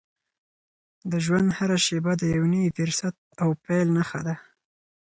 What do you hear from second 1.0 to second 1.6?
د ژوند